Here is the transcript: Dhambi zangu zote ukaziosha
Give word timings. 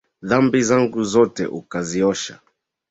Dhambi 0.29 0.59
zangu 0.67 1.01
zote 1.11 1.43
ukaziosha 1.59 2.35